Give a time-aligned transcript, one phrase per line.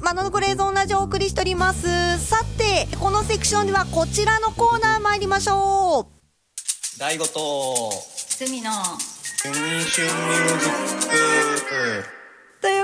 [0.00, 2.24] マノのグレーゾーンラジお送りしております。
[2.24, 7.00] さて、このセクションではこちらのコーナー参りましょう。
[7.00, 7.90] 大悟と、
[8.38, 11.51] 罪の春春ミュージック。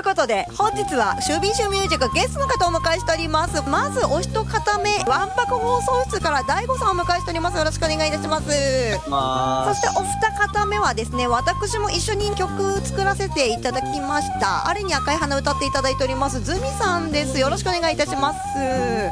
[0.09, 3.61] ということで、本日は、シュービーシューミュージックゲストの方をお迎えしております。
[3.69, 7.57] まず、お一方目、わんぱく放送室から大悟さんをお迎えしております。
[7.59, 8.49] よろしくお願いいたします。
[9.07, 18.39] まそしてお二方目はですね私も一緒に曲作らせていただきました「あれに赤い花」歌っていただいておりますズミさんですよろしくお願いいたします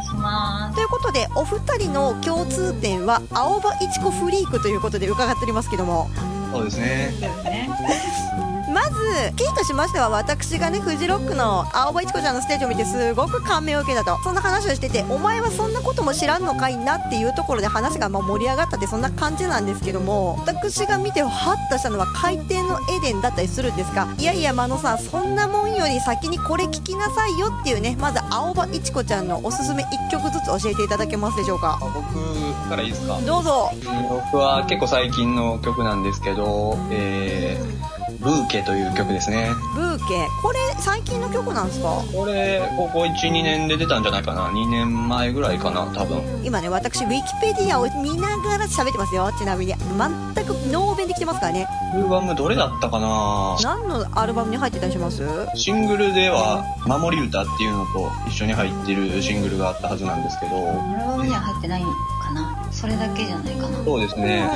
[0.08, 6.10] しまということでお二人の共通点は青葉いちこフリークということで伺っておりますけども
[6.52, 8.47] そうですね。
[8.78, 14.22] まずキーとしましては私がねフジロックの青葉いちこちゃんのステージを見てすごく感銘を受けたと。
[14.24, 31.80] そんな話をしててお前はそんなことも知らんのかいなっていうところで話がまあ盛り上がったってそんな感じなんですけども私が見てハッとしたのは海底のエデンだったりするんですがいやいや真野さんそんなもんより先にこれ聞きなさいよっていうねまず青葉いちこちゃんのおすすめ1曲ずつ教えていただけますでしょうか？
[31.82, 33.20] 僕からいいですか？
[33.22, 33.72] どうぞ。
[34.10, 37.97] 僕は結構最近の曲なんですけど、えー、
[38.28, 39.52] ブーケという曲ですね。
[39.74, 42.04] ブーケこれ最近の曲なんですか？
[42.14, 44.50] これ、ここ1、2年で出たんじゃないかな。
[44.50, 46.22] 2年前ぐらいかな、多分。
[46.44, 49.32] 今ね私ウィキペディアを見ながら喋ってますよ。
[49.38, 49.74] ちなみに。
[49.74, 51.68] 全くノーベンできてますからね。
[51.94, 53.58] アルバムどれだったかな？
[53.62, 55.24] 何のアルバムに入ってたりします？
[55.56, 60.56] シングルでは「守り歌」っていうのと一緒に入ってるシングルがあったはずなんですけど。
[60.58, 62.68] アルバムには入ってないのかな。
[62.72, 63.84] それだけじゃないかな。
[63.84, 64.48] そうですね。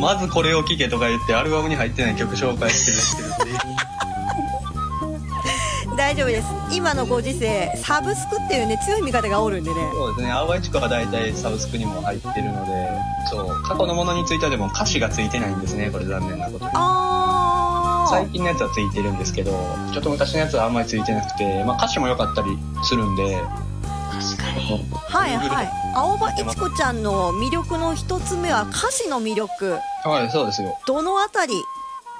[0.00, 3.58] まずこれを聴けとか言ってアルバムに入ってない曲紹介してるっていう
[6.12, 6.48] 大丈夫です。
[6.70, 9.76] 今のご時世サブスクっていうね強い味方がおるんでね。
[9.94, 10.30] そうですね。
[10.30, 12.90] 青葉一子は大体サブスクにも入ってるので
[13.30, 13.62] そう。
[13.62, 15.90] 過去のものについてはでも歌詞がついてないんですね。
[15.90, 16.70] これ残念なことに。
[16.74, 19.52] あ最近のやつはついてるんですけど
[19.94, 23.38] ちょっと昔のやつはあんまりついてなくて、まあ、歌詞も良かったりするんで。
[24.12, 24.86] 確かに。
[24.92, 25.70] あはいはい。
[25.96, 29.78] 青葉いちこちゃんの魅力の一つ目は歌詞の魅力。
[30.04, 30.78] はいそうですよ。
[30.86, 31.54] どのあたり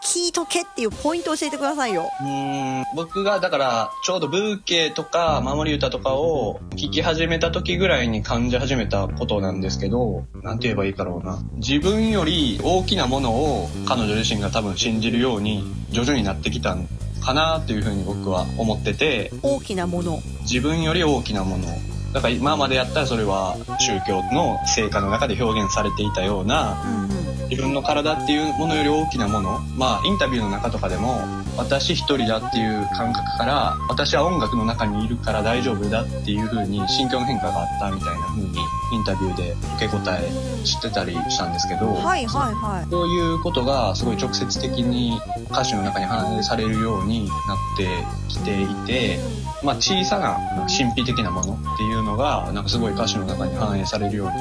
[0.05, 2.11] 聞いとけっていうポイントを教えてくださいよ。
[2.21, 2.85] うーん。
[2.97, 11.39] 僕がだからちょうどブーケとか守り歌とかを聴き始めた時ぐらいに感じ始めたことなんですけどなんて言えばいいかろうな。
[11.55, 16.89] 自分より大きなものを彼女自身が多分信じるように徐々になってきたん
[17.25, 19.31] かなっていうふうに僕は思ってて。
[19.43, 20.21] 大きなもの。
[20.41, 21.67] 自分より大きなもの。
[22.13, 29.59] だから今までやったらそれは宗教の成果の中で表現されていたようなうんうん自分の体っていうものより大きなもの。
[29.77, 31.21] まあインタビューの中とかでも
[31.59, 38.49] 私一人だっていう感覚から私は音楽の中にいるから大丈夫だっていう風に心境の変化があったみたいな風に
[38.95, 40.31] インタビューで受け答え
[40.65, 42.91] してたりしたんですけど、はいはいはい。
[42.91, 45.21] そういうことがすごい直接的に
[45.51, 47.37] 歌詞の中に反映されるようになっ
[47.77, 47.87] て
[48.29, 49.19] きていて、
[49.63, 54.33] まあ小さな神秘的なものっていうのがなんかすごい歌詞の中に反映されるように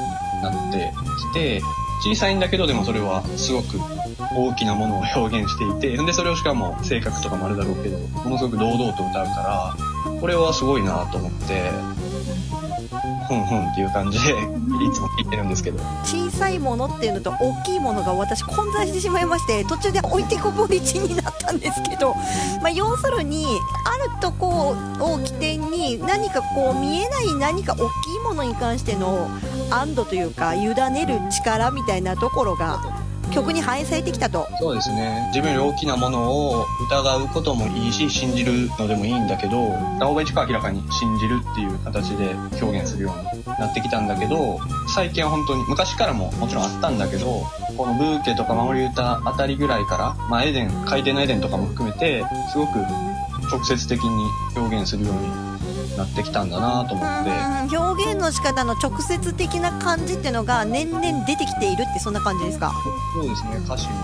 [0.42, 0.94] なって
[1.30, 1.62] きて、
[2.02, 3.78] 小さいんだけどでもそれはすごく
[4.36, 11.70] 大きなものを表現していて、でそれをしかも性格とかもあるだろうけど、ものすごく堂々と歌うから、これはすごいなと思って、
[13.28, 15.78] ふんふんっていう感じでいつも聞いてるんですけど。
[16.04, 22.14] 小さいものっていうのと大きいものが私混在してしまいまして途中で置いてこぼり地になったんですけど、
[22.62, 23.46] まあ、要するに
[23.84, 27.80] あるとこを起点に何かこう見えない何か大き
[28.16, 29.28] いものに関しての
[29.72, 32.80] 安堵というか委ねる力みたいなところが
[33.32, 34.46] 曲に反映されてきたと。
[34.58, 35.24] そうですね。
[35.28, 44.60] 自分より大きなものを疑うこともいいし信じるのでもいいんだけど青葉一は明らかに信じるっていう形で表現するようになってきたんだけど
[44.94, 47.44] 最近は本当に昔からももちろんあったんだけど
[47.76, 52.22] このブーケとか守り歌あたりぐらいから、まあ、エデン海底のエデンとかも含めて
[52.52, 52.78] すごく
[53.50, 55.51] 直接的に表現するように
[55.96, 57.30] なってきたんだなと思って。
[57.30, 57.84] うん。
[57.84, 62.72] 表現の仕方の直接的な感じっていうのが年々出てきているってそんな感じですか？
[63.14, 63.56] そうですね。
[63.64, 63.94] 歌詞も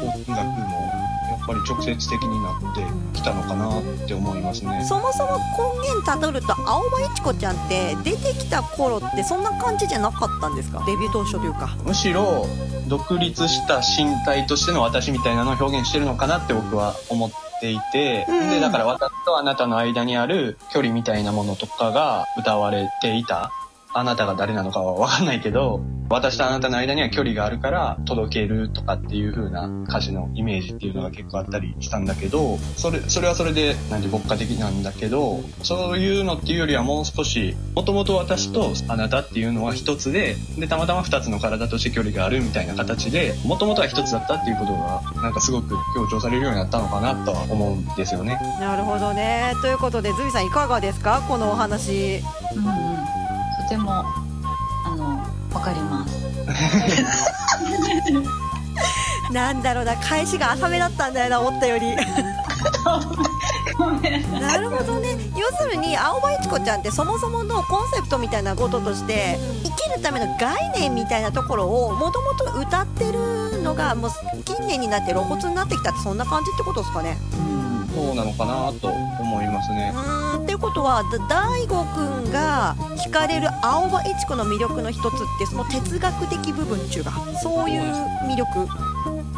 [0.00, 0.92] 音楽も
[1.30, 2.84] やっぱり直接的になって
[3.14, 4.84] きたのかなって思いますね。
[4.84, 5.38] そもそも
[5.74, 10.82] 根源たどると青葉いちこちゃんって出てきた頃ってそんな感じじゃなかったんですか？
[10.86, 11.76] デビュー当初というか。
[11.84, 12.46] むしろ
[12.88, 17.36] 独立した身体としての私みたいなのを表現してるのかなって僕は思って
[17.70, 18.50] いて、うんうん。
[18.50, 23.52] でだから私とあなたの間にある距離みたいなものとかが歌われていた。
[23.94, 25.82] あなたが誰なのかはわかんないけど、
[26.12, 48.38] 私とあなたの間には距離があるから届けるとかっていう風な歌詞のイメージっていうのが結構あったりしたんだけど、それ、それはそれで、なんて牧歌的なんだけど、そういうのっていうよりはもう少し、もともと私とあなたっていうのは一つで、で、たまたま二つの体として距離があるみたいな形で、もともとは一つだったっていうことが、なんかすごく強調されるようになったのかなとは思うんですよね。
[48.60, 49.54] なるほどね。
[49.62, 51.22] ということでズミさんいかがですか？
[51.26, 52.22] このお話。
[52.54, 52.72] うんうん。
[53.62, 54.04] とても
[55.54, 56.22] わかります。
[59.32, 61.96] なんだろうな返しが浅めだったんだよな思ったより。
[64.40, 74.10] なるほどね要するに青葉一子ちゃんってそもそものコンセプトみたいなこととして生きるための概念みたいなところをもともと歌ってるのがもう
[74.44, 77.16] 近年になって露骨になってきたってそんな感じってことですかね
[77.94, 79.98] そうなのかなと思いますねう。
[79.98, 82.74] ーんってことはだ大悟くんが
[83.04, 85.08] 聞かれる青葉一子の魅力の一つっ
[85.38, 87.12] てその哲学的部分っていうか
[87.42, 87.82] そういう
[88.26, 88.66] 魅力？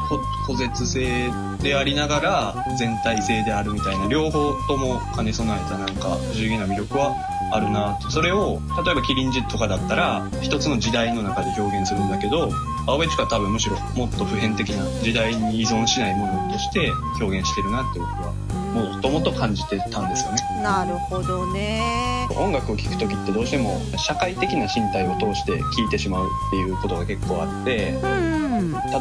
[0.09, 1.31] こ個絶性
[1.63, 7.15] でありながら全体性であるみたいな両方とも兼ね備えたなんか不思議な魅力は
[7.55, 7.99] あるな。
[8.11, 12.51] それを例えばキリンジとかだったら一つの時代の中で表現するんだけど
[12.87, 16.91] 青葉一子は多分むしろもっと普遍的な時代に依存しないものとして
[17.21, 18.33] 表現してるなって僕は
[18.75, 20.39] もともと感じてたんですよね。
[20.63, 22.27] なるほどね。
[22.37, 28.44] 音楽を聴く時ってどうしても社会的な身体を通して聴いてしまうっていうことが結構あってうん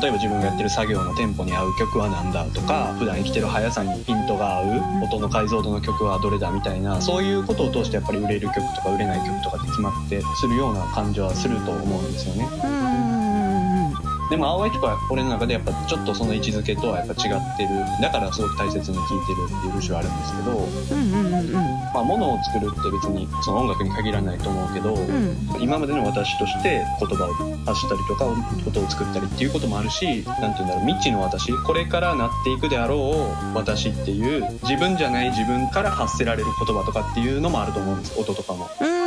[0.01, 12.47] 例えば自分がやってる作業のテンポに合う曲は何だとか普段生きてる速さにピントが合う音の解像度の曲はどれだみたいなそういうことを通してやっぱり売れる曲とか売れない曲とかって決まってするような感じはすると思うんですよね。
[12.65, 12.82] うん
[14.33, 17.69] でも青い曲は俺の中でやっぱちょっとその位置づけとはやっぱ違ってる。
[18.01, 21.53] だからすごく大切に聴いてるっていう節はあるんですけどうんうんうんうん。
[21.93, 25.61] まあ物を作るって別にその音楽に限らないと思うけど、うん。
[25.61, 27.33] 今までの私として言葉を
[27.63, 38.19] 発したりとか音を作ったりっていうこともあるし何て言うんだろう未知の私これからなっていくであろう私っていう自分じゃない自分から発せられる言葉とかっていうのもあると思うんです。
[38.19, 38.67] 音とかも。
[38.81, 39.02] うん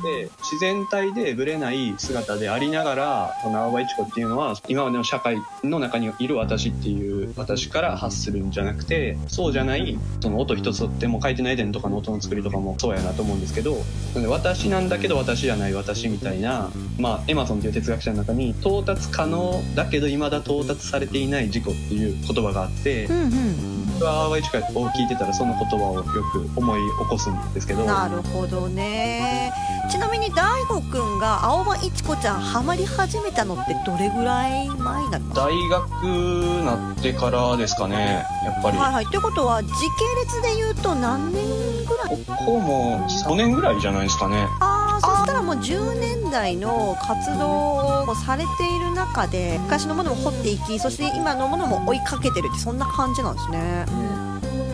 [0.00, 13.80] うんうんうんで自然体でぶれない姿でありながらその青葉一子っていうのは今までの社会の中にいる私っていう私から発するんじゃなくてそうじゃないその音一つとっても書いてないエデンとかの音の作りとかもそうやなと思うんですけどな
[14.16, 27.84] ので私なんだけど私じゃない私みたいな、まあ、エマソンっていう哲学者の中に到達可能だけど未だ到達されていない自己っていう言葉があってうんうん僕は青葉一子を聞いてたらその言葉をよく思い起こすんですけど。
[27.86, 29.50] なるほどね
[29.96, 39.04] ちなみに大悟くんが青葉一子ちゃんハマり始めたのってどれぐらい前になりますか大学なってからですかねやっぱり、はいはい。
[39.06, 39.78] ってことは時系
[40.20, 41.42] 列で言うと何年
[41.86, 42.24] ぐらい？
[42.26, 44.46] ここも5年ぐらいじゃないですかね。
[44.60, 53.86] ああそしたらもう10年代の活動をされている中で昔のものも掘っていきそして今のものも追いかけてるってそんな感じなんですね。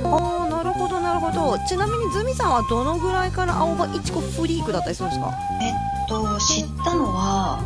[0.05, 0.32] ああな
[1.33, 5.33] るほどちなみにズミさんはどのぐらいから青葉一子フリークだったりするんですか？
[5.61, 5.75] えっ
[6.09, 7.63] と知ったのは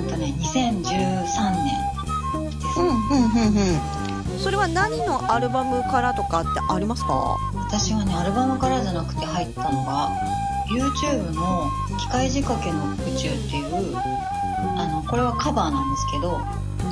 [0.00, 0.90] うんとね2013年
[2.50, 2.94] です、うんうん
[4.34, 4.38] うん。
[4.38, 7.36] それは何のアルバムからとかってありますか？
[7.54, 10.10] 私はねアルバムからじゃなくて入ったのが
[10.68, 11.68] YouTube の
[11.98, 13.96] 「機械仕掛けの宇宙」っていう
[14.76, 16.40] あのこれはカバーなんですけど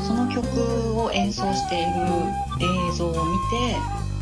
[0.07, 1.91] その曲を演奏している
[2.91, 3.77] 映像を見て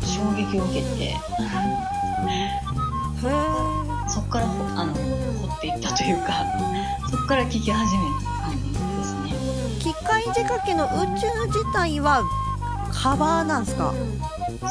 [0.07, 1.15] 衝撃を受けて
[4.07, 4.99] そっからほあの掘
[5.53, 6.45] っていったというか
[7.09, 9.33] そっから聴き始めた感じですね。
[9.79, 10.89] 機械仕掛けの宇
[11.19, 12.23] 宙自体は
[12.91, 13.93] カバーなんすか？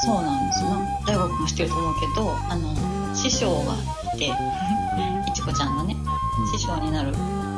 [0.05, 0.65] そうなんです。
[0.65, 0.71] よ
[1.07, 3.75] 大悟君も知ってると思うけどあの師匠が
[4.15, 5.97] いていちこちゃんのね
[6.53, 7.13] 師匠になる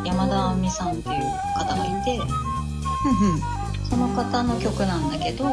[0.05, 1.23] 山田亜美さんっていう
[1.59, 2.21] 方がいて
[3.88, 5.45] その方の曲なんだけど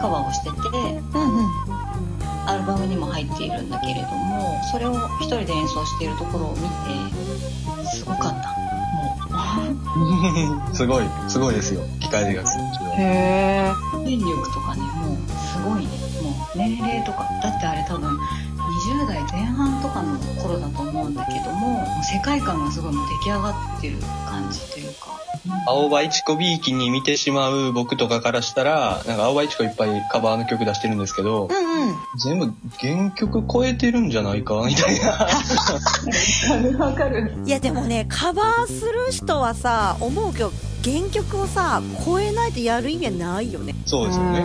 [0.00, 0.56] カバーをしてて
[1.14, 1.50] うんうん
[2.46, 8.60] アルバムにも入っているんだけれどもそれを一人で演奏しているところを見てすごかった。
[9.96, 11.82] もう すごいすごいですよ。
[12.00, 12.52] 機械学へ
[12.98, 13.72] え
[14.04, 15.90] 電力とかねもうすごいね。
[16.22, 17.26] もう年齢とか。
[17.42, 18.18] だってあれ多分
[19.00, 25.18] 20代前半とかの頃だと思うんだけどももう世界観がすごいもう出来上がってる感じというか。
[25.66, 31.96] 青葉一子ビーキに見てしまう僕とかからしたらなんか青葉一子いっぱいカバーの曲出してるんですけどうんうん。
[32.22, 35.26] 全部原曲超えてるんじゃないかみたいな。
[36.84, 37.32] わかる。
[37.46, 44.44] いやでもねカバーする人はさ思うけど原曲をさ超えないとやる意味はないよねそうですよね。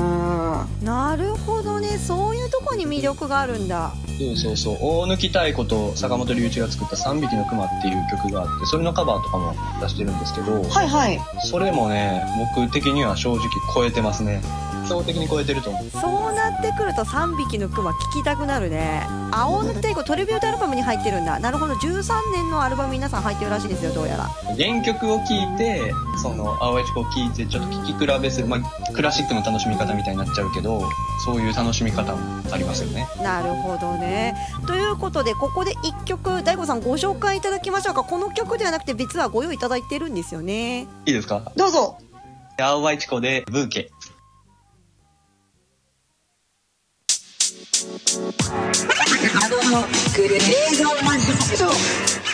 [0.83, 4.77] なるほどねそういうとこに魅力があるんだそうそうそう。
[4.79, 12.23] 大貫太鼓と坂本龍一が作った3匹の熊っていう曲があって、それのカバーとかも出してるんですけど、はいはいそれもね、
[12.55, 14.41] 僕的には正直超えてますね。
[14.87, 15.89] 総的に超えてると思う。
[15.89, 19.05] そうなってくると3匹のクマ聞きたくなるね。
[19.31, 21.39] 青抜太鼓トリビュートアルバムに入ってるんだ。
[21.39, 21.73] なるほど。
[21.75, 24.23] 13年のアルバム皆さん入ってるらしいですよどうやら。
[24.55, 30.87] 原曲を聴いて、その、青いチコを聴いて、ちょっと聴き比べする、まあ、クラシックの楽しみ方みたいになっちゃうけど、
[31.25, 33.07] そういう楽しみ方もありますよね。
[33.21, 34.35] なるほどね。
[34.67, 38.03] ということでここで1曲大悟さんご紹介いただきましょうか。
[38.03, 40.81] この曲ではなくて実はご用意いただいてるんですよね。
[41.05, 41.51] いいですか？
[41.55, 41.97] どうぞ。
[42.57, 43.91] 青葉チコでブーケ。
[47.95, 47.97] あ
[49.71, 51.65] のグレーゾーンマジッ
[52.19, 52.24] ク。